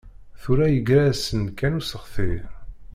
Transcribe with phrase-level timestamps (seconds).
[0.41, 2.31] Tura yeggra-asen-d kan useɣti.